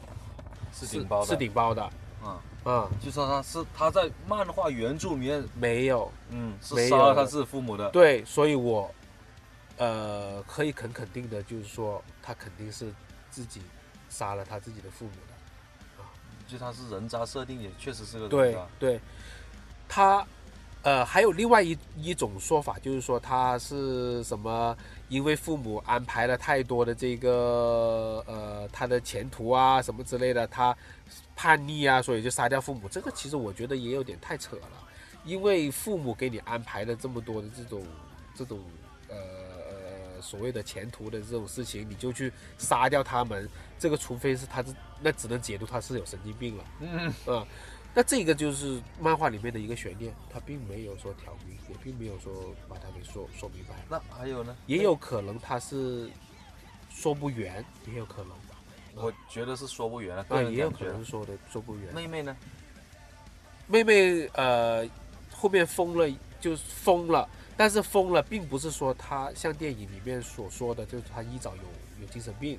[0.72, 1.90] 是顶包的，是顶包的，
[2.64, 8.90] 嗯嗯，就说他是他在漫画原著里面没有，嗯，是杀了他自己父母的，对，所以我
[9.77, 12.92] 呃可以很肯定的就是说，他肯定是
[13.31, 13.62] 自己。
[14.11, 16.07] 杀了他自己的父母的，啊，
[16.46, 19.00] 就他是人渣设定，也确实是个对对，
[19.88, 20.24] 他，
[20.83, 24.77] 呃，还有另外一一种说法，就是说他是什么？
[25.08, 30.76] 因为父母安排了太多的这个呃他的前途啊什么之类的，他
[31.36, 32.88] 叛逆啊，所以就杀掉父母。
[32.88, 34.68] 这个其实我觉得也有点太扯了，
[35.24, 37.82] 因为父母给你安排了这么多的这种
[38.34, 38.60] 这种
[39.08, 40.22] 呃呃。
[40.22, 43.46] 所谓的前途的这种事情，你就去杀掉他们，
[43.78, 46.64] 这个除非是他是那只能解读他是有神经病了。
[46.80, 47.46] 嗯啊，
[47.94, 52.33] 那这个就是漫画里面的一个悬念，他并没有说挑明，也并没有说
[52.68, 53.76] 把它给说说明白。
[53.88, 54.57] 那还有呢？
[54.66, 56.11] 也有可能他是
[56.90, 58.33] 说不圆，也有可能。
[58.96, 61.92] 我觉得是说不圆了啊，也有可能是说的说不圆。
[61.92, 62.37] 妹妹呢？
[63.66, 64.88] 妹妹呃，
[65.33, 66.09] 后面疯了，
[66.40, 67.28] 就疯了。
[67.57, 71.62] 但是疯了，并不是说她像电影里面所说的，就是她一早有
[72.02, 72.59] 有精神病，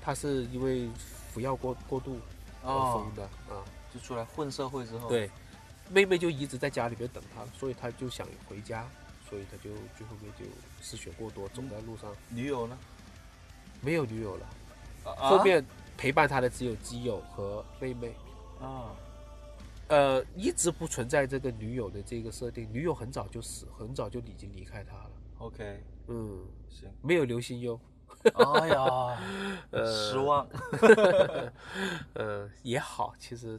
[0.00, 0.88] 她是因为
[1.32, 2.18] 服药过过度
[2.62, 5.30] 而疯的啊，就出来混社会之后，对，
[5.90, 8.86] 妹妹就一直在家里边等他，所以他就想回家，
[9.28, 10.44] 所以他就最后面就
[10.80, 12.14] 失血过多，走在路上。
[12.28, 12.78] 女友呢？
[13.80, 14.46] 没有女友了，
[15.16, 15.64] 后面
[15.96, 18.12] 陪伴他的只有基友和妹妹
[18.60, 18.90] 啊。
[19.86, 25.10] 呃，一直不存在这个女友的这个设定，女友很早就死，很早就已经离开他了。
[25.38, 27.80] OK，嗯，行，没有刘心悠。
[28.34, 29.18] 哎呀，
[29.86, 30.46] 失望。
[32.14, 33.58] 呃，也好，其实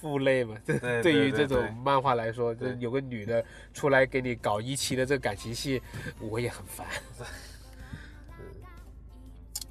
[0.00, 0.56] 负累嘛。
[0.64, 5.82] 对，对于这种漫画来说，就有个女的出来给你搞一期的这个感情戏，
[6.18, 6.86] 我也很烦。
[8.38, 8.46] 嗯，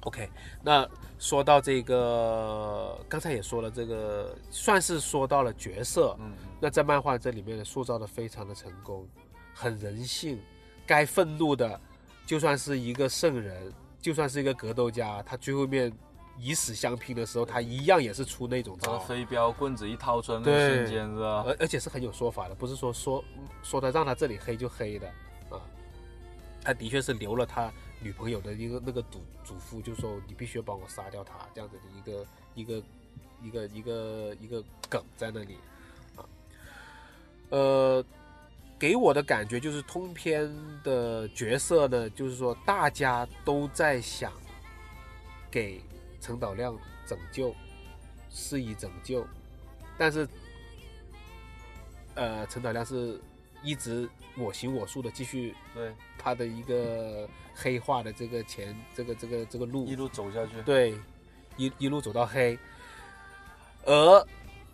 [0.02, 0.30] OK，
[0.62, 0.88] 那。
[1.20, 6.16] 说到这个，刚才也说了，这个算是说到了角色。
[6.18, 9.06] 嗯，那在漫画这里面，塑造的非常的成功，
[9.52, 10.40] 很人性。
[10.86, 11.78] 该愤怒的，
[12.24, 15.92] 就算是一个圣人，就算是一个格斗家，他最后面
[16.40, 18.98] 以死相拼的时候，他一样也是出那种招。
[19.00, 21.44] 飞镖棍子一掏出来，那瞬间是吧？
[21.46, 23.24] 而而且是很有说法的，不是说说
[23.62, 25.06] 说他让他这里黑就黑的
[25.50, 25.60] 啊。
[26.62, 27.72] 他的确是留了他。
[28.02, 32.82] 女朋友的一个那个祖祖父就说：“你必须要帮我杀掉他。”这样子的一个一个
[33.42, 35.58] 一个一个一个梗在那里
[36.16, 36.24] 啊。
[37.50, 38.02] 呃，
[38.78, 40.50] 给我的感觉就是通篇
[40.82, 44.32] 的角色呢，就是说大家都在想
[45.50, 45.78] 给
[46.20, 47.54] 陈导亮拯救，
[48.30, 49.26] 施以拯救，
[49.98, 50.28] 但是
[52.14, 53.20] 呃，陈导亮是
[53.62, 57.28] 一直我行我素的继续对他的一个。
[57.62, 60.94] 黑化的这个前这个这个这个路一路走下去，对，
[61.58, 62.58] 一一路走到黑。
[63.84, 64.26] 而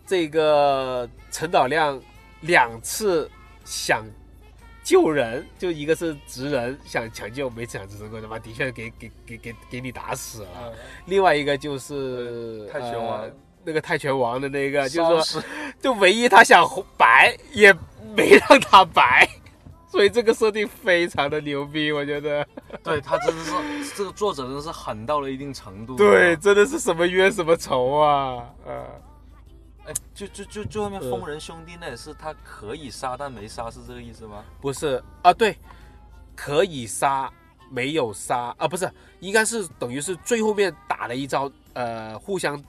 [0.05, 2.01] 这个陈导亮
[2.39, 3.29] 两次
[3.65, 4.05] 想
[4.87, 10.73] 救人，就一个是直人想抢救没抢救成功，他妈的确给给给给给你打死了。
[11.07, 13.29] 另外一个就是泰拳王，
[13.65, 15.43] 那个泰拳王的那个，就是说，
[15.81, 17.73] 就唯一他想白也
[18.15, 19.27] 没让他白。
[19.91, 22.47] 所以这个设定非常的牛逼，我觉得。
[22.81, 23.51] 对他真的是
[23.93, 25.97] 这个作者真的是狠到了一定程度。
[25.97, 28.49] 对，真的是什么冤什么仇啊！
[28.65, 28.85] 呃，
[29.87, 34.43] 哎，就就就最后面疯人兄弟那也是他可以杀但没杀，是这个意思吗？
[34.61, 35.57] 不是啊，对，
[36.35, 37.31] 可以杀
[37.69, 42.61] 没有杀啊，不是，应该是等于是最后面打了一招，呃，互相，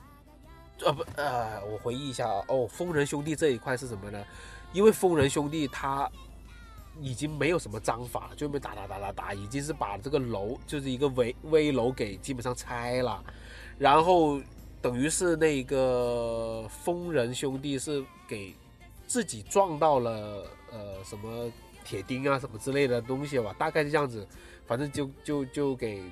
[0.84, 4.24] 呃不呃，我回忆一下啊，哦，疯人兄弟这一块是什么呢？
[4.72, 6.10] 因为疯人兄弟他。
[7.00, 13.22] 已经没有什么章法了，就被打打打打打，已经是把这个楼就是一个危危楼给基本上拆了，
[13.78, 14.40] 然后
[14.80, 18.54] 等于是那个疯人兄弟是给
[19.06, 21.50] 自己撞到了呃什么
[21.84, 24.26] 铁钉啊什么之类的东西吧，大概是这样子，
[24.66, 26.02] 反正就就就给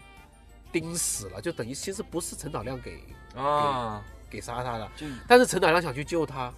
[0.72, 3.00] 钉死了，就等于其实不是陈导亮给
[3.34, 4.90] 啊给杀他的，
[5.28, 6.52] 但是陈导亮想去救他，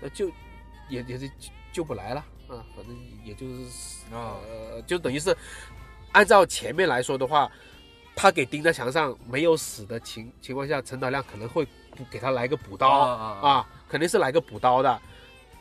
[0.00, 0.28] 呃就
[0.88, 1.30] 也也是
[1.72, 2.24] 救不来了。
[2.48, 5.36] 啊，反正也就是啊，呃，就等于是
[6.12, 7.50] 按照前面来说的话，
[8.18, 11.64] 他给钉在墙上没有死的情情况下，陈导亮可能会
[12.10, 15.00] 给他来个补刀啊，肯定是来个补刀的。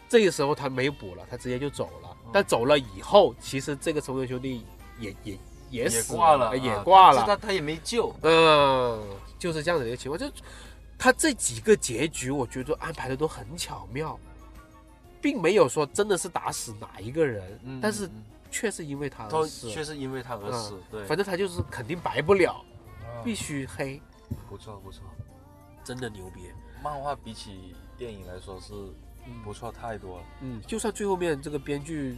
[0.09, 2.17] 这个时候他没补了，他直接就走了。
[2.33, 4.65] 但走了以后，其实这个冲锋兄弟
[4.97, 5.37] 也也
[5.69, 7.23] 也死挂了，也挂了。
[7.27, 8.11] 他他也没救。
[8.23, 9.05] 嗯，
[9.37, 10.17] 就是这样的一个情况。
[10.17, 10.27] 就
[10.97, 14.19] 他这几个结局，我觉得安排的都很巧妙，
[15.21, 18.09] 并没有说真的是打死哪一个人，但是
[18.57, 20.81] 却是因为他而死，确是因为他而死。
[20.89, 22.59] 对，反正他就是肯定白不了，
[23.23, 24.01] 必须黑。
[24.49, 25.03] 不错不错，
[25.83, 26.49] 真的牛逼。
[26.83, 28.73] 漫画比起电影来说是。
[29.43, 30.23] 不错，太多了。
[30.39, 32.17] 嗯，就算最后面这个编剧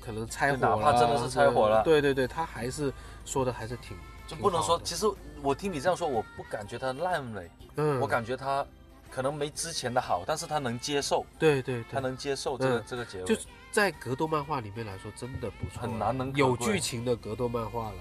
[0.00, 2.92] 可能拆火了，哪怕真的是拆火了，对对对，他还是
[3.24, 3.96] 说的还是挺，
[4.28, 4.80] 就不能说。
[4.84, 5.06] 其实
[5.42, 8.64] 我听你这样说，我不感觉他烂尾，嗯，我感觉他
[9.10, 11.24] 可能没之前的好，但是他能接受。
[11.38, 13.24] 对对，他能接受这个这个结尾。
[13.24, 13.36] 就
[13.70, 17.98] 在格斗漫画里面来说，真的不错，很难能有剧情的格斗漫画了。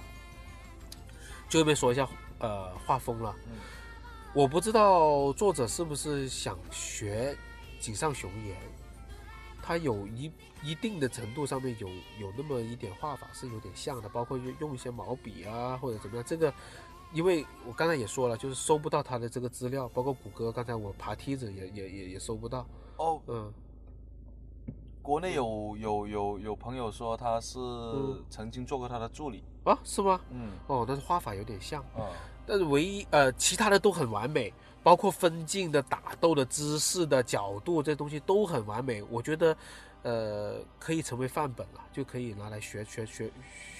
[1.49, 2.07] 就后面说一下
[2.39, 3.35] 呃画风了，
[4.33, 7.35] 我不知道作者是不是想学。
[7.77, 8.57] 井上雄彦，
[9.61, 10.31] 他有一
[10.63, 11.87] 一定的程度上面有
[12.17, 16.25] 有那么一点画法是有点像的，包括用用一些毛笔啊或者怎么样。
[16.25, 16.51] 这个，
[17.15, 22.67] 因为我刚才也说了，就是搜不到他的这个资料，包括谷歌，刚才我爬梯子也也也也搜不到。
[22.97, 23.53] 哦，嗯，
[25.01, 27.57] 国内有有有有朋友说他是
[28.29, 29.79] 曾经做过他的助理啊？
[29.85, 30.19] 是吗？
[30.29, 32.11] 嗯，哦，但是画法有点像啊，
[32.45, 34.53] 但是唯一呃，其他的都很完美。
[34.83, 39.01] 包括分镜的打斗的姿势的角度，这东西都很完美。
[39.09, 39.57] 我觉得，
[40.03, 43.31] 呃，可以成为范本了，就可以拿来学学学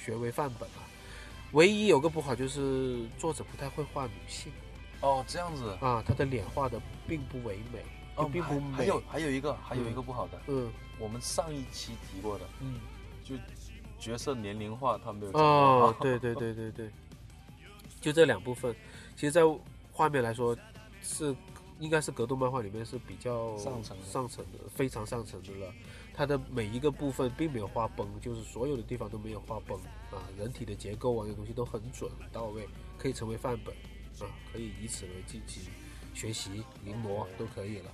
[0.03, 0.75] 学为范本了。
[1.55, 4.51] 唯一有个不好就是作者不太会画女性。
[5.01, 7.83] 哦，这样子啊，他的脸画的并不唯美，
[8.15, 8.75] 哦并不美。
[8.75, 12.79] 还有还有一个还有一个不好的，嗯，我们上一期提过的，嗯，
[13.23, 13.35] 就
[13.99, 15.31] 角色年龄化他没有。
[15.33, 16.89] 哦，对对对对对，
[18.01, 18.75] 就这两部分，
[19.15, 19.41] 其实，在
[19.91, 20.55] 画面来说。
[21.07, 21.35] 是，
[21.79, 25.71] 应该是格斗漫画里面是比较上层上层的，非常上层的了。
[26.15, 29.77] 它的每一个部分并没有画崩，就是所有的地方都没有画崩
[30.11, 30.23] 啊。
[30.37, 33.75] 人体的结构啊，这东西都很准很到位，可以成为范本
[34.25, 35.63] 啊，可以以此为进行
[36.13, 37.91] 学习临摹都可以了。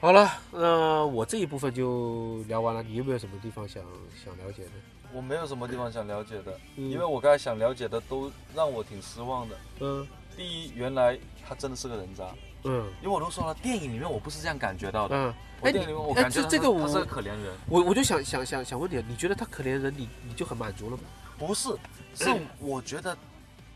[0.00, 2.82] 好了，那我这一部分就聊完了。
[2.82, 3.84] 你有没有什么地方想
[4.24, 4.70] 想了解的？
[5.12, 9.58] 我没有什么地方想了解的，因为我刚才想了解的都让我挺失望的。
[9.80, 10.06] 嗯。
[10.36, 12.32] 第一，原来他真的是个人渣。
[12.64, 15.16] 嗯，因为我都说了，电影里面我不是这样感觉到的。
[15.16, 17.56] 嗯，哎，电影里面我感觉这个他是个可怜人。
[17.68, 21.02] 我我就想想想想问你，你觉得他可怜人，你你就很满足了吗？
[21.38, 21.70] 不是，
[22.14, 23.16] 是我觉得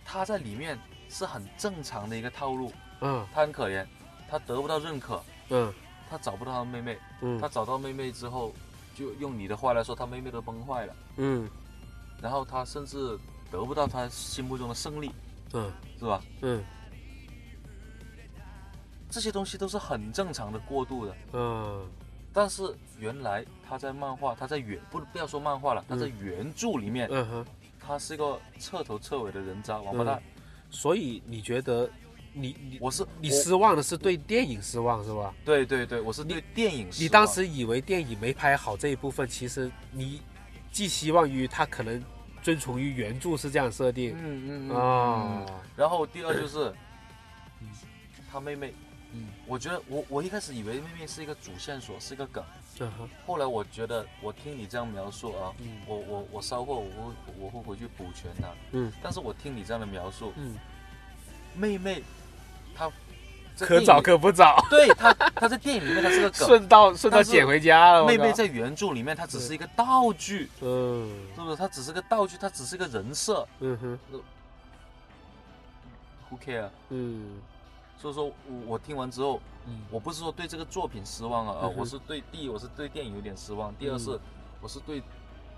[0.04, 0.78] 他在里面
[1.08, 2.70] 是很正常的一个套路。
[3.00, 3.86] 嗯，他很可怜，
[4.30, 5.22] 他得不到认可。
[5.48, 5.72] 嗯，
[6.10, 6.98] 他找不到他妹妹。
[7.22, 8.52] 嗯，他找到妹妹之后，
[8.94, 10.96] 就用你的话来说，他妹妹都崩坏了。
[11.16, 11.48] 嗯，
[12.20, 13.18] 然后他甚至
[13.50, 15.10] 得不到他心目中的胜利。
[15.54, 16.22] 嗯，是吧？
[16.42, 16.62] 嗯，
[19.14, 21.16] 这些东西都是很正常的过渡的。
[21.32, 21.88] 嗯，
[22.32, 22.62] 但是
[22.98, 27.46] 原来他在漫画，他在原不不要说漫画了，他在原著里面，嗯哼，
[27.78, 30.20] 他是一个彻头彻尾的人渣王八蛋。
[30.68, 31.88] 所以你觉得，
[32.32, 35.32] 你你我是你失望的是对电影失望是吧？
[35.44, 37.04] 对对对，我是对电影失望。
[37.04, 40.20] 你当时以为电影没拍好这一部分，其实你
[40.72, 42.02] 寄希望于他可能。
[42.44, 46.70] 遵从于原著是这样设定，嗯嗯啊，然后第二就是，
[48.30, 48.74] 他妹妹，
[49.14, 52.44] 嗯，我觉得我我一开始以为妹妹是一个主线索，是一个梗，
[53.26, 55.80] 后来我觉得我听你这样描述啊，嗯。
[55.86, 60.56] 我我我稍后我会我会回去补全它，嗯，但是我听你这样的描述，嗯，
[61.54, 62.02] 妹妹，
[62.74, 62.90] 她。
[63.56, 68.04] 可找可不找， 对她，她在电影里面她是个梗， 顺道顺道捡回家了。
[68.04, 71.54] 妹妹在原著里面她只是一个道具，嗯，是不是？
[71.54, 73.98] 她只是个道具，她只是个人设，嗯哼。
[76.28, 76.68] Who care？
[76.88, 77.40] 嗯，
[77.96, 78.34] 所以说，我
[78.66, 84.18] 我听完之后，嗯，我不是说对这个作品失望啊，我是对第一，我是对电影有点失望；第二是，
[84.60, 85.02] 我是对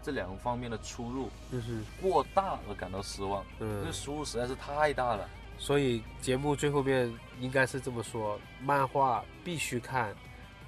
[0.03, 1.81] 这两个方面的出入就是。
[2.01, 5.29] 过大而感到失望，嗯，这出入实在是太大了。
[5.59, 10.15] 所以节目最后面应该是这么说：漫画必须看，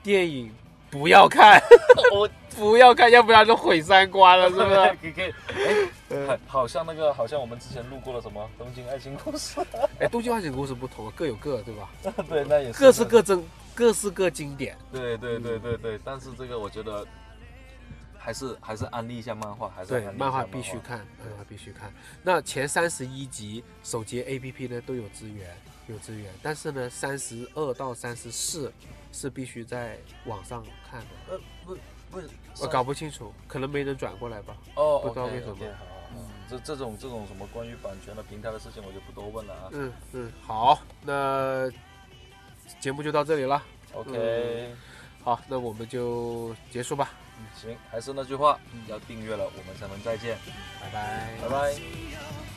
[0.02, 0.52] 电影
[0.90, 1.60] 不要看。
[2.14, 4.74] 我 不要看，要不然就毁三观了，是不是？
[5.00, 5.34] 可以可以。
[6.10, 9.60] 哎，好像那个，好像我们之前录过了什么《东京爱情故事》。
[10.00, 11.88] 哎，《东京爱情故事》不同，各有各，对吧？
[12.28, 12.78] 对，那也是。
[12.80, 14.76] 各是各真，各是各经典。
[14.92, 17.06] 对对对对对，但是这个我觉得。
[18.18, 20.44] 还是还是安利一下漫画还是对漫画。
[20.44, 21.92] 必须看漫画必须看。
[22.22, 25.56] 那前三十一集首机 app 呢都有资源
[25.86, 28.72] 有资源但是呢三十二到三十四
[29.12, 31.06] 是必须在网上看的。
[31.30, 31.74] 呃不
[32.10, 32.22] 不
[32.60, 35.56] 我搞不清楚可能没人转过来吧哦不知道为什么。
[36.14, 36.28] 嗯。
[36.48, 39.68] 这这种这种什么关于版权的平台的事情我就不多问了啊。
[39.72, 41.70] 嗯嗯好那
[42.80, 43.62] 节目就到这里了。
[43.94, 44.74] Ok
[45.22, 47.10] 好那我们就结束吧。
[47.54, 50.38] 行还是那句话要订阅了我们才能再见。
[50.80, 51.36] 拜拜。
[51.42, 52.47] 拜拜。